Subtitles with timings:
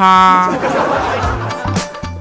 [0.00, 0.50] 哈。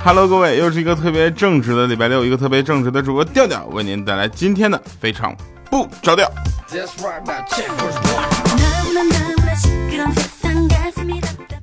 [0.03, 5.33] Hello，各位，又是一个特别正直的礼拜六，一个特别正直的主播调调为您带来今天的非常
[5.71, 6.29] 不着调。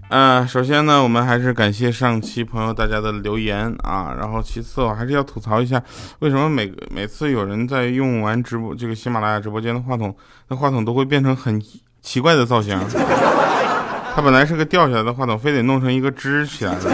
[0.08, 5.82] 嗯，首先呢，我们还是感谢上期朋友大家的留言啊，然后其次我还是要吐槽一下，
[6.20, 10.16] 为什么每每次有人在用完直播这个喜马拉雅直播间的话筒，
[10.48, 11.62] 那话筒都会变成很
[12.00, 12.80] 奇怪的造型？
[14.16, 16.90] 它本来是个掉下来的话筒，非得弄成一个支起来的。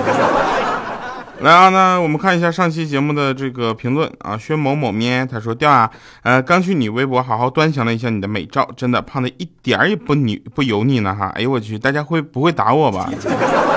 [1.38, 5.88] 来啊，那我们看一下上期节目的这个评论啊，薛某某咩，他说掉啊，
[6.22, 13.08] 呃，刚去你微博好好端详了一下你的美照，真的胖的一点儿也不腻不油腻呢哈，哎呦我去，大家会不会打我吧？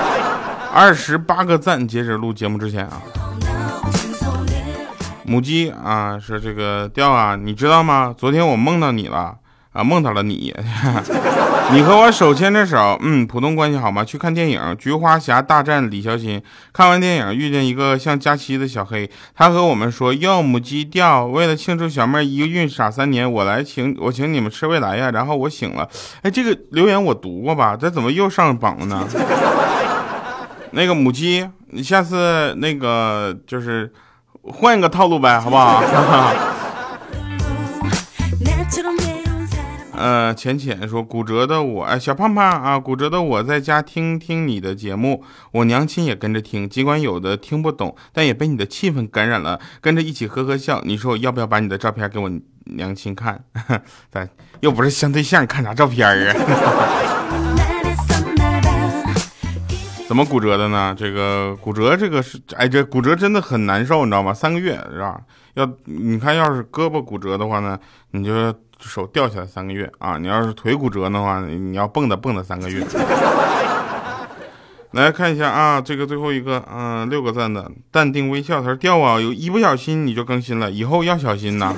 [0.74, 3.00] 二十八个赞，截止录节目之前啊。
[5.22, 8.12] 母鸡啊，说这个掉啊，你知道吗？
[8.18, 9.36] 昨天我梦到你了。
[9.72, 10.54] 啊，梦到了你，
[11.72, 14.04] 你和我手牵着手，嗯，普通关系好吗？
[14.04, 16.38] 去看电影《菊花侠大战李小新》，
[16.72, 25.10] 看完电影遇见一个像佳期的小黑，他和我们说要母鸡钓，为了庆祝小妹一个孕傻三年，我来请我请你们吃未来呀。
[25.10, 25.88] 然后我醒了，
[26.22, 27.76] 哎，这个留言我读过吧？
[27.76, 29.06] 这怎么又上榜了呢？
[30.70, 33.92] 那个母鸡，你下次那个就是
[34.42, 35.82] 换一个套路呗，好不好？
[39.96, 50.82] 呃，浅浅说骨折的我，哎，小胖胖啊，骨折的我在家听听你的节目，我娘亲也跟着听，尽管有的听不懂，但也被你的气氛感染了，跟着一起呵呵笑。
[50.84, 52.30] 你说我要不要把你的照片给我
[52.64, 53.42] 娘亲看？
[54.12, 54.28] 咱
[54.60, 56.36] 又不是相对象，看啥照片啊？
[60.06, 60.94] 怎么骨折的呢？
[60.96, 64.34] 这个骨折，这个是，哎，这骨折真的很难受，你知道吗？
[64.34, 65.18] 三个月是吧？
[65.54, 67.78] 要你看，要是胳膊骨折的话呢，
[68.10, 68.54] 你就。
[68.80, 70.18] 手掉下来三个月啊！
[70.18, 72.84] 你要是腿骨折的话，你要蹦跶蹦跶三个月。
[74.92, 81.74] 来看一下啊，这个最后一个，嗯，六个赞的淡定微笑，他说掉啊，有一不小心你就更新了，以后要小心呐。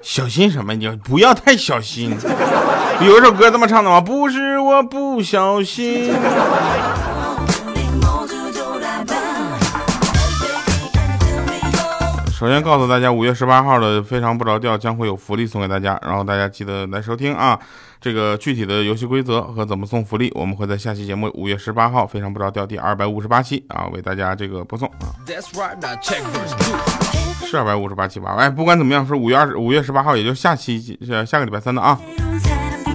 [0.00, 0.74] 小心什么？
[0.74, 2.16] 你不要太小心。
[3.00, 4.00] 有一首歌这么唱的吗？
[4.00, 6.14] 不是我不小心。
[12.38, 17.58] 首先告诉大家，五月十八号的非常不着调将会有福利送给大家，然后大家记得来收听啊。
[18.00, 25.10] 这个具体的游戏规则和怎么送福利，我们会在下期节目五月十八号非常不着调第二百五十八期啊为大家这个播送啊。
[27.44, 28.36] 是二百五十八期吧？
[28.38, 31.98] 哎，不管怎么样，是五月二十五月十八号，也就下期下个礼拜三的啊。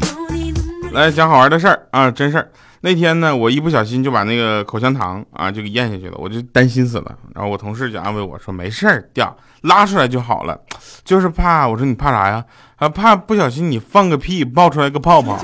[0.94, 2.50] 来讲好玩的事儿啊，真事儿。
[2.86, 7.18] 那天呢，我一不小心就把那个口香糖啊就给咽下去了，我就担心死了。
[7.34, 10.60] 然后我同事就安慰我说：“没事儿，掉拉出来就好了，
[11.06, 12.44] 就是怕。”我说：“你怕啥呀？
[12.76, 15.40] 啊，怕不小心你放个屁爆出来个泡泡。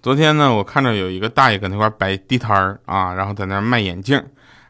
[0.00, 4.22] 昨天呢，我看着有一个大爷搁那块摆地摊儿啊，然后在那卖眼镜。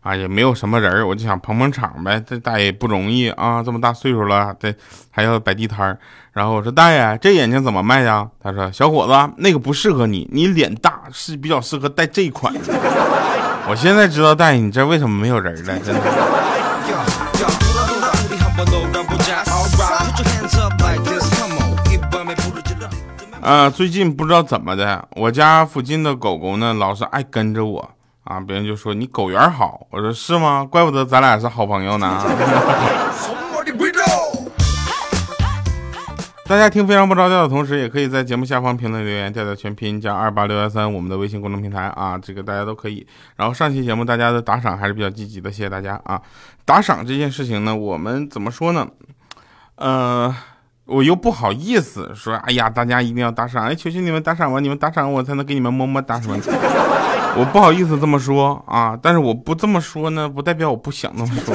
[0.09, 2.19] 啊，也没有什么人我就想捧捧场呗。
[2.27, 4.75] 这大爷不容易啊，这么大岁数了，这
[5.11, 5.99] 还要摆地摊儿
[6.33, 12.51] 然后我说：“大爷，这眼镜怎么卖呀？”他说：“小伙子，那个不适合你，你脸大，是比较适合戴这一款。
[13.69, 15.79] ”我现在知道大爷，你这为什么没有人了？
[15.81, 16.01] 真的。
[23.43, 27.91] 啊，最近不知道怎么的，我家附近的狗狗呢，老是爱跟着我。
[28.29, 28.39] 啊！
[28.39, 30.63] 别人就说你狗缘好，我说是吗？
[30.71, 32.23] 怪不得咱俩是好朋友呢。
[36.47, 43.07] 大家听非常不着调的同时，也可以在节目下方评论留言，调调全拼加二八六幺三，我们的微信公众平台啊，这个大家都可以。
[43.37, 46.21] 然后上期节目大家的打赏还是比较积极的，谢谢大家啊！
[46.67, 48.87] 打赏这件事情呢，我们怎么说呢？
[49.77, 50.37] 呃。
[50.89, 56.37] 我又不好意思说，哎呀，大家一定要打赏，哎，求求你们打赏吧，你们打赏我才能给你们么么哒什么。
[57.37, 61.55] 我不好意思这么说啊，但是我不这么说呢，不代表我不想那么说。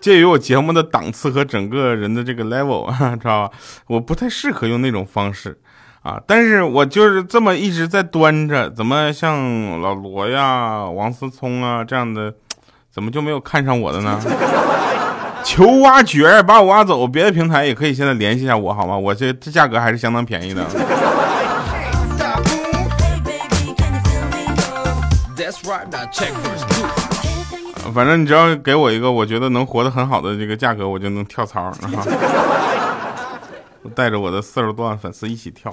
[0.00, 3.54] 介于我节目的档次和整个人的这个 level， 知道吧？
[3.86, 5.56] 我不太适合用那种方式
[6.02, 12.34] 啊，但是我就是这么一直在端着，怎么像老罗呀、王思聪啊这样的，
[12.90, 14.20] 怎么就没有看上我的呢？
[15.44, 17.06] 求挖掘，把我挖走。
[17.06, 18.96] 别的平台也可以现在联系一下我，好吗？
[18.96, 20.64] 我这这价格还是相当便宜的。
[27.92, 31.70] 反正你只要给我一个我觉得能活得很好的这个价格，我就能跳槽。
[33.82, 35.70] 我带着我的四十多万粉丝一起跳。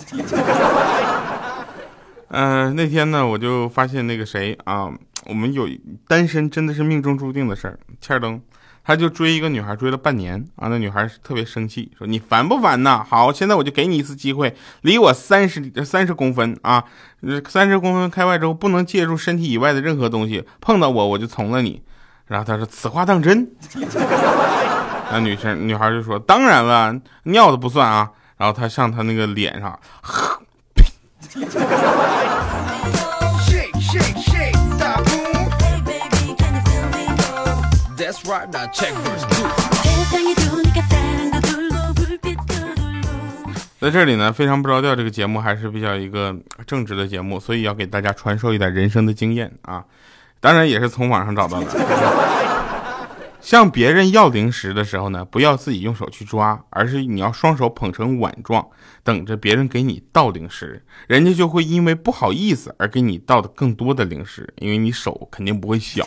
[2.30, 4.90] 嗯，那天呢，我就发现那个谁啊，
[5.26, 5.68] 我们有
[6.08, 7.80] 单身真的是命中注定的事儿。
[8.02, 8.42] 欠儿登。
[8.90, 10.68] 他就追一个女孩，追了半年啊。
[10.68, 13.06] 那女孩特别生气，说：“你烦不烦呐？
[13.08, 16.84] 好，现在我就给你一次机会，离我三十三十公分啊，
[17.48, 21.84] 三十公分开外之后不能借助身体以外的任何东西，碰到我我就从了你。”
[22.26, 23.52] 然后他说：“此话当真？”
[25.14, 30.42] 那女生女孩就说：“当然了，尿的不算啊。”然后他向他那个脸上， 呵
[43.80, 44.96] 在这里呢，非常不着调。
[44.96, 46.36] 这个节目还是比较一个
[46.68, 49.84] 正直的节目，所以要给大家传授一点人生的经验啊。
[50.40, 51.68] 当然也是从网上找到的。
[53.42, 58.68] 向别人要零食的时候呢，不要自己用手去抓，而是你要双手捧成碗状，
[59.04, 60.84] 等着别人给你倒零食。
[61.08, 66.06] 人家就会因为不好意思而给你倒的更多的零食，因为你手肯定不会小。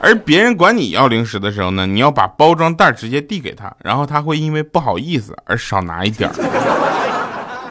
[0.00, 6.30] 而别人管你要零食的时候呢，你要把包装袋直接递给他，然后他会因为不好意思而少拿一点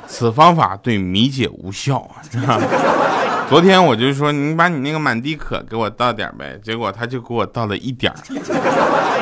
[0.07, 2.59] 此方法对米姐无效，是吧？
[3.49, 8.13] 昨天我就说你把你那个满地可给我倒点呗，结果他就给我倒了一点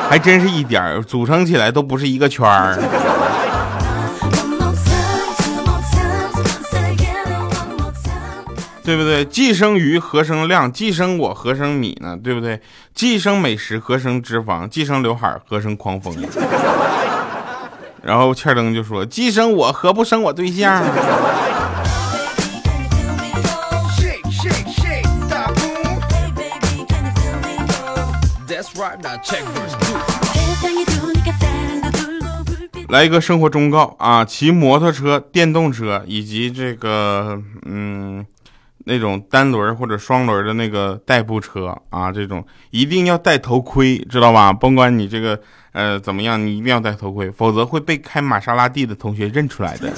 [0.08, 2.76] 还真是一点组成起来都不是一个圈儿。
[8.86, 9.24] 对不对？
[9.24, 10.72] 既生鱼，何生亮？
[10.72, 12.16] 既生我，何生米呢？
[12.16, 12.60] 对不对？
[12.94, 14.68] 既生美食，何生脂肪？
[14.68, 16.14] 既生刘海，何生狂风？
[18.04, 20.84] 然后欠灯就说：既生我，何不生我对象？
[32.88, 34.24] 来一个生活忠告啊！
[34.24, 38.24] 骑摩托车、电动车以及这个嗯。
[38.88, 44.52] 那种单轮或者双轮的那个代步车啊，这种一定要戴头盔，知道吧？
[44.52, 45.38] 甭管你这个
[45.72, 49.92] 呃怎么样，你一定要戴头盔，否则会被开玛莎拉蒂的同学认出来的。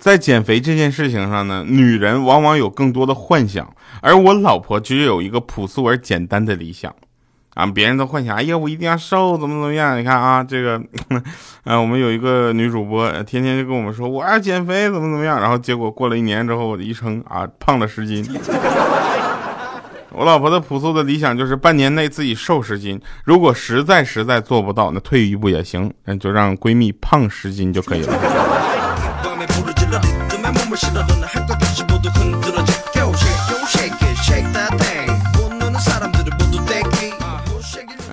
[0.00, 6.92] 在减肥这件事情上呢，女人往往有更多的幻想，而我老婆只有一个朴素而简单的理想。
[7.56, 7.64] 啊！
[7.64, 9.98] 别人都幻想，哎呀，我一定要瘦，怎么怎么样？
[9.98, 10.78] 你看啊，这个，
[11.64, 15.40] 呃，我们有一个女主播，天天就跟我们说，我要减肥，怎么怎么样？
[15.40, 18.22] 然后结果过了一年之后，我一称啊，胖了十斤。
[20.12, 28.12] 我老婆的朴素的理想就是半年内自己瘦十斤，如果实在实在做不到，那退一步也行，那就让闺蜜胖十斤就可以了。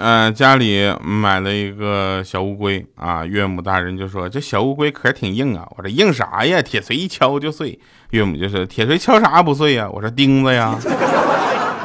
[0.06, 6.62] 嗯，家里买了一个小乌龟啊，岳母大人就说这小乌龟壳挺硬啊，我说硬啥呀？
[6.62, 7.80] 铁锤一敲就碎。
[8.10, 9.88] 岳母就说铁锤敲啥不碎呀？
[9.90, 10.78] 我说钉子呀。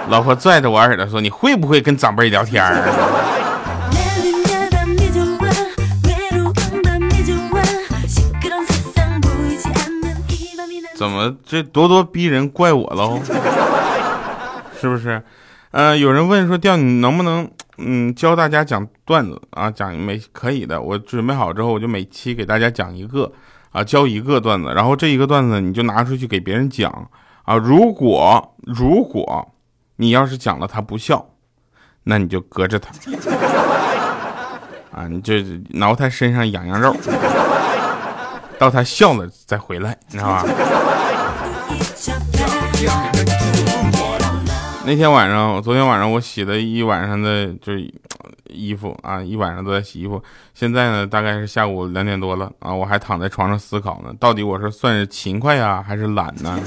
[0.09, 2.83] 老婆拽着我耳朵说你会不会跟长辈聊天啊？
[10.97, 13.23] 怎么这咄咄逼人怪我喽？
[14.81, 15.23] 是不是？
[15.71, 17.49] 呃，有人问说，调你能不能？
[17.79, 20.81] 嗯，教大家讲段子啊，讲每可以的。
[20.83, 23.33] 我准备好之后，我就每期给大家讲一个
[23.71, 24.73] 啊，教一个段子。
[24.75, 27.09] 然后这一个段子你就拿出去给别人讲
[27.45, 27.57] 啊。
[27.57, 29.49] 如果如果
[29.97, 31.25] 你要是讲了他不笑，
[32.03, 32.91] 那你就隔着他
[34.91, 35.35] 啊，你就
[35.71, 36.97] 挠他身上痒痒肉，
[38.59, 40.45] 到他笑了再回来，你知道吧？
[44.89, 47.93] 那天晚上，我昨天晚上我洗了一晚上的就是
[48.49, 50.23] 衣服啊，一晚上都在洗衣服。
[50.55, 56.59] 现在呢，大概是下午两点多了啊，我还躺在床上思考呢，到底我是算是勤快呀，还是懒呢？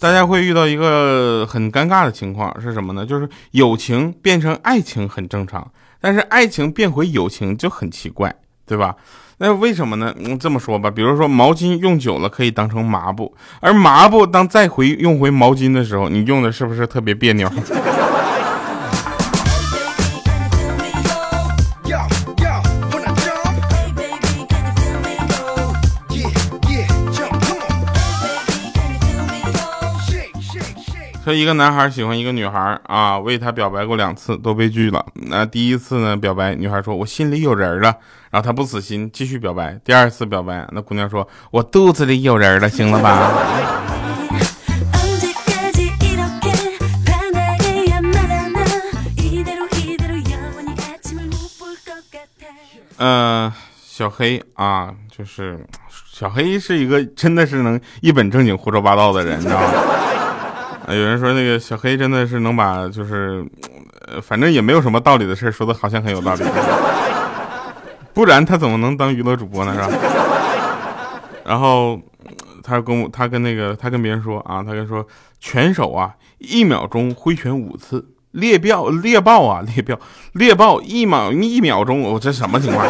[0.00, 3.06] 大家会遇到一个很尴尬的情况是什么呢？
[3.06, 8.34] 就是友情变成爱情很正常，但是爱情变回友情就很奇怪，
[8.66, 8.96] 对吧？
[9.38, 10.12] 那为什么呢？
[10.18, 17.48] 嗯，这么说吧，比如说毛巾用久了可以当成抹布，而抹布当再回用回毛巾的时候，你用的是不是特别别扭？
[31.28, 35.04] 说一个男孩喜欢一个女孩啊，为她表白过两次，都被拒了。
[35.12, 37.94] 那第一次呢，表白女孩说：“我心里有人了。”
[38.32, 39.78] 然后他不死心，继续表白。
[39.84, 43.30] 第二次表白，那姑娘说：“我肚子里有人了，行了吧？”
[52.96, 53.52] 嗯，
[53.86, 55.62] 小黑啊，就是
[56.10, 59.68] 小黑是一个真的是能一本正经胡说八道的人，你知道吗？
[60.94, 63.44] 有人说那个小黑真的是能把就是，
[64.06, 66.44] 呃，反正也没有什么道理的事说的好像很有道理，
[68.14, 69.72] 不然他怎么能当娱乐主播呢？
[69.74, 69.88] 是吧？
[71.44, 72.00] 然后
[72.62, 75.06] 他跟我，他跟那个他跟别人说啊，他跟说
[75.40, 78.06] 拳手啊，一秒钟挥拳五次。
[78.32, 79.98] 猎豹，猎豹啊，猎豹，
[80.32, 82.86] 猎豹一秒一秒钟，我这什么情况？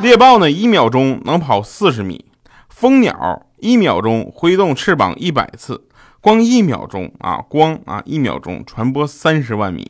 [0.00, 2.24] 猎豹呢，一秒钟能跑四十米。
[2.68, 5.82] 蜂鸟一秒钟挥动翅膀一百次，
[6.20, 9.84] 光一秒钟啊，光啊一秒钟传播三十万米，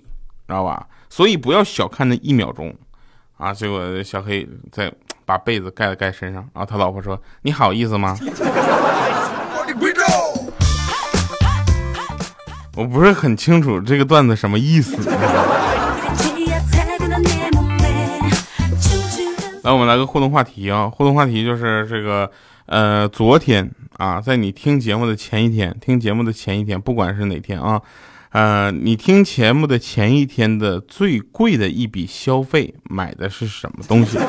[0.47, 0.87] 知道吧？
[1.09, 2.75] 所以不要小看那一秒钟
[3.39, 3.53] 啊！
[3.55, 4.93] 结果小黑在
[5.25, 8.17] 把被子盖了盖身上，然后他老婆说：“你好意思吗？”
[12.77, 14.97] 我不是很清楚这个段子什么意思。
[19.65, 20.89] 来，我们来个互动话题啊！
[20.89, 22.31] 互动话题就是这个，
[22.69, 27.81] 呃，昨天啊，在你听节目的前一天，听节目的前一天，不管是哪天啊，
[28.31, 34.19] 呃，你听节目的前一天的最贵的一笔消费，买的是什么东西？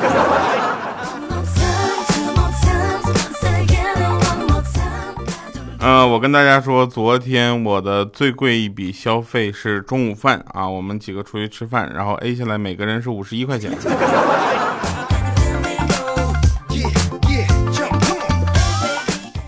[5.80, 13.70] 呃，我跟大家说，昨天我的最贵一笔消费是中午饭啊，我们几个出去吃饭，然后 A 下来每个人是五十一块钱。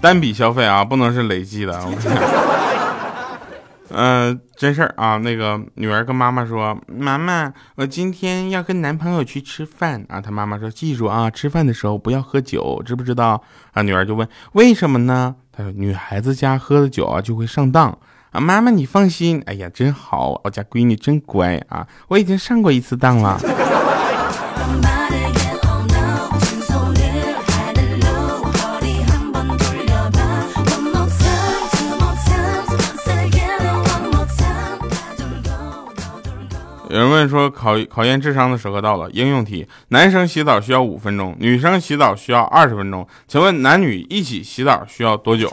[0.02, 1.80] 单笔消费啊，不能是累计的。
[3.90, 13.40] 嗯， 真事儿啊，那个女儿跟妈妈说：“妈妈，我今天要跟男朋友去吃饭啊。”她妈妈说：“记住啊，吃饭的时候不要喝酒，知不知道？”
[13.72, 17.96] 啊，女儿就问：“为什么呢？”她说：“女孩子家喝了酒啊，就会上当
[18.32, 23.38] 啊。”妈妈，你放心，哎呀，真好，我家闺女真乖啊，我已经上过一次当了。
[36.92, 45.50] 有人问说考考验智商的时刻到了，应用题：男生洗澡需要五分钟，女生洗澡需要二十分钟，请问男女一起洗澡需要多久？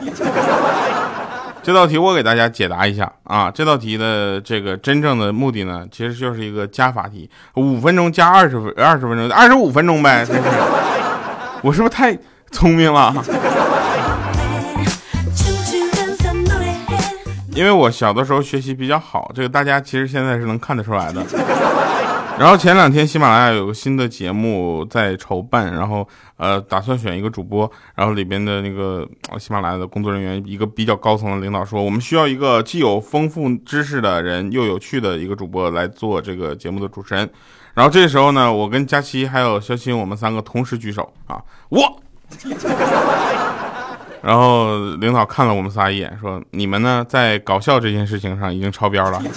[1.64, 10.26] 这道题我给大家解答一下啊，这道题的这个真正的目的呢，其实就是一个加法题，五分钟加二十分二十分钟，二十五分钟呗，
[11.62, 12.14] 我是不是太
[12.50, 13.14] 聪明了？
[17.52, 21.24] 因为我小的时候学习比较好，这个大家其实现在是能看得出来的。
[22.38, 29.06] 然后前两天喜马拉雅有个新的节目在筹办，然后呃打算选一个主播，然后里边的那个
[29.38, 37.28] 喜马拉雅的工作人员一个比较高层的领导说，我们需要一个既有丰富知识的人又有趣的一个主播来做这个节目的主持人。
[37.74, 42.00] 然后这时候呢，我跟佳琪还有肖鑫，我们三个同时举手啊，我。
[44.22, 49.22] 然后领导看了我们仨一眼，说：“你们呢，在搞笑这件事情上已经超标了。”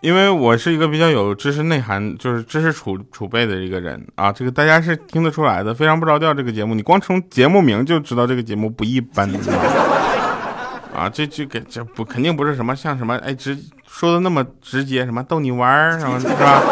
[0.00, 5.74] 因为我是一个比较有知识内涵，就是知识储储备的一个人啊，这个大家是听得出来的。
[5.74, 9.28] 非常不着调这个节目，你光从节目名就知道这个节目不一般
[10.94, 11.10] 啊！
[11.12, 16.62] 这这给这不肯定不是什么像什么哎直说的那么直接，什么逗你玩儿什么，是吧？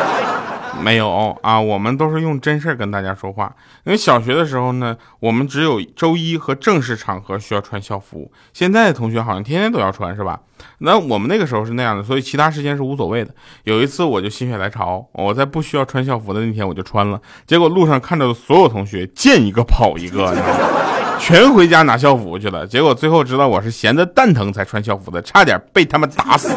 [0.82, 3.52] 没有啊，我们都是用真事儿跟大家说话。
[3.84, 8.30] 因为小学的时候呢，我们只有周一和正式场合需要穿校服。
[8.52, 10.38] 现在的同学好像天天都要穿，是吧？
[10.78, 13.34] 那我们那个时候是那样的，所以其他时间是无所谓的。
[13.64, 20.34] 有一次我就心血来潮，我在不需要穿校服的那天我就穿了，结果路上看到的所有同学见一个跑一个，
[21.18, 22.66] 全回家拿校服去了。
[22.66, 26.54] 结果最后知道我是闲得蛋疼才穿校服的，差点被他们打死。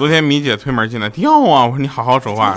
[0.00, 1.66] 昨天米姐推门进来，跳啊！
[1.66, 2.56] 我说你好好说话。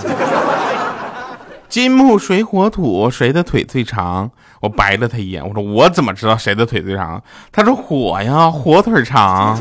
[1.68, 4.30] 金木水火土，谁的腿最长？
[4.62, 7.22] 我白了他一眼，我说我怎么知道谁的腿最长？
[7.52, 9.58] 他说火呀，火腿长。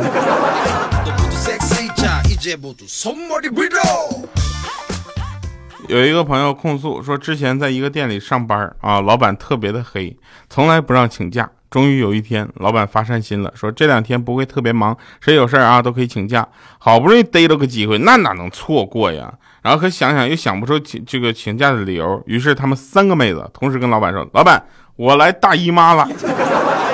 [5.90, 10.18] 有一个朋友控诉说，之前在一个店里上班啊，老板特别的黑，
[10.50, 11.50] 从来不让请假。
[11.74, 16.48] 终于有一天，老板发善心了，说这两天不会特别忙，谁有事儿啊都可以请假。
[16.78, 19.34] 好不容易逮了个机会，那哪能错过呀？
[19.64, 24.64] 然后可想想又想不出请这个请假的理由，于是他们三个妹子同时跟老板说：“老板，
[24.98, 26.08] 我来大姨妈了，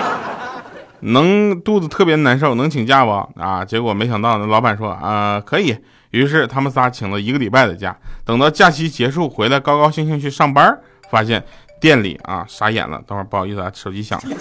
[1.02, 5.78] 能肚子特别难受，能请假不？”啊，结果没想到，那老板说：“啊，可以。”
[6.12, 7.94] 于是他们仨请了一个礼拜的假，
[8.24, 10.80] 等到假期结束回来，高高兴兴去上班。
[11.12, 11.44] 发现
[11.80, 13.02] 店里啊傻眼了。
[13.08, 14.36] 等会儿不好意思啊，手机响了。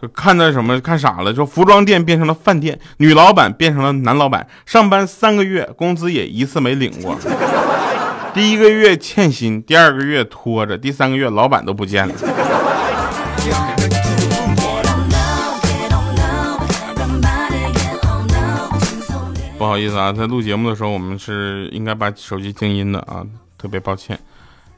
[0.00, 7.14] 就看到什么看傻了，说服装店变成了饭店，女老板变成了男老板，上班三个月工资也一次没领过。
[8.32, 12.14] 第一个月欠薪，第二个月拖着，第三个月老板都不见了。
[19.58, 23.22] 不好意思啊，在录节目的时候，我们是应该把手机静音的啊，
[23.58, 24.18] 特别抱歉。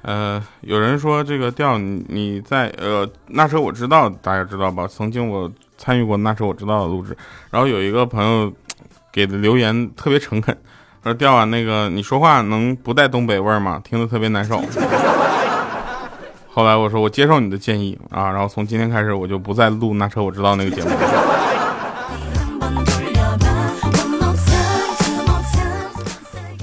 [0.02, 4.86] 呃，有人说这个调你你在呃那车我知道，大家知道吧？
[4.88, 7.16] 曾经我参与过那车我知道的录制，
[7.50, 8.52] 然后有一个朋友
[9.12, 10.56] 给的留言特别诚恳，
[11.02, 13.80] 他说调啊，那个你说话能不带东北味儿吗？
[13.84, 14.60] 听得特别难受。
[16.54, 20.90] 后来我说我接受你的建议啊，然后从今天开始我就不再录那车我知道那个节目。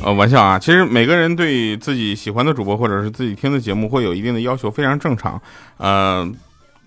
[0.02, 5.40] 呃，玩笑啊，其实每个人对自己喜欢的主播或者是自己听的节目会有一定的要求，非常正常。
[5.76, 6.28] 呃，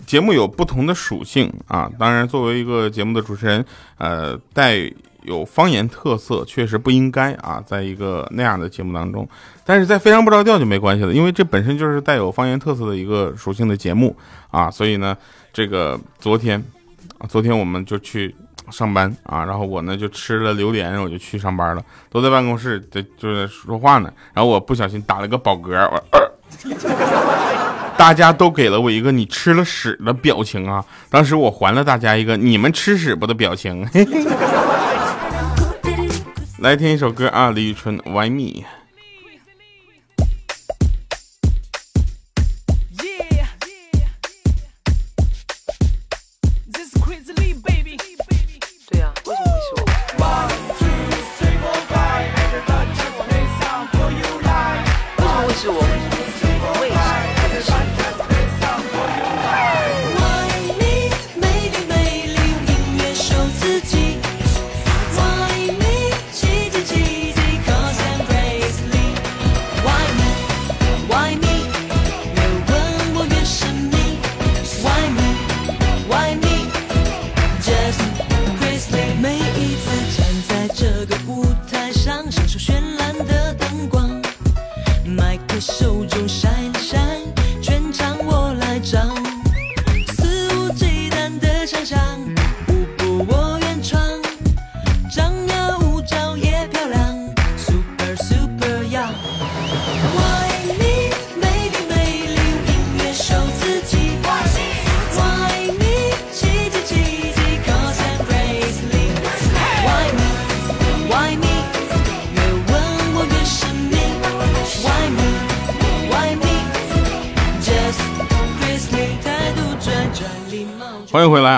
[0.07, 3.63] 节目有不同的属性啊，当然作为一个节目的主持人，
[3.99, 4.91] 呃，带
[5.25, 9.29] 有方言特色确实不应该啊，在一个那样的节目当中。
[9.63, 14.17] 但是在非常不着调就没关系了，因为这本身就是带有方言特色的一个属性的节目
[14.51, 15.15] 啊，所以呢，
[15.53, 16.65] 这个昨天，
[17.29, 18.35] 昨天我们就去。
[18.73, 21.83] 上班啊，然后我呢就吃了榴莲，我就去上班了。
[22.11, 25.89] 都在办公室在就在说话呢，然后我不小心打了个饱嗝，
[27.97, 30.85] 大家都给了我一个你吃了屎的表情啊。
[31.09, 33.89] 当时我还了大家一个你们吃屎不的表情。
[36.59, 38.63] 来听一首歌啊，李宇春《Why Me》。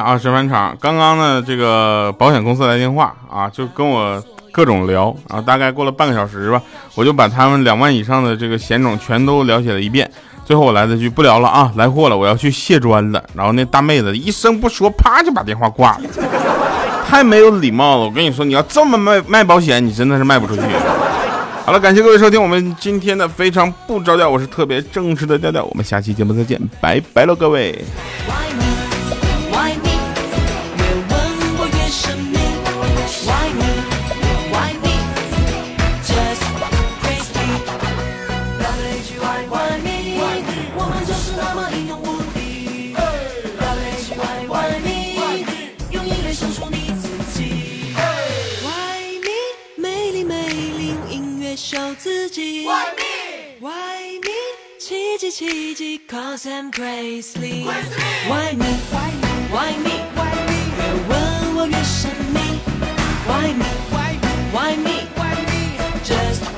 [0.05, 0.77] 啊，审判场。
[0.79, 6.61] 刚刚呢，这个保险公司来电话啊，就跟我各种聊啊，大概过了半个小时吧，
[6.95, 10.09] 我就把他们两万以上的这个险种全都了解了一遍。
[10.45, 13.25] 最后我来了句不聊了啊，来货了，我要去卸砖了。
[13.35, 16.03] 然后那大妹子一声不说，啪就把电话挂了，
[17.09, 18.05] 太没有礼貌了。
[18.05, 20.63] 我跟你说，你要这么卖卖保险，你真的是卖不出去。
[21.65, 25.65] 好了，感谢各位收听我们今天的非常不着调，我是特别正式的调调。
[25.65, 27.83] 我们下期节目再见，拜拜喽，各位。
[54.79, 57.65] 奇迹奇迹，Cause I'm crazy。
[58.29, 60.05] Why me？Why me？Why me?
[60.77, 62.61] 越问我越神秘。
[63.27, 63.65] Why me?
[64.53, 66.54] Why me？Why me？Just